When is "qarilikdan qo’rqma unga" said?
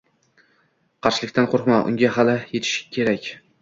1.09-2.13